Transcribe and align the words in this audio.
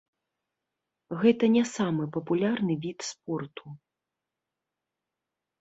Гэта 1.23 1.49
не 1.57 1.61
самы 1.75 2.03
папулярны 2.17 2.73
від 2.87 2.97
спорту. 3.11 3.65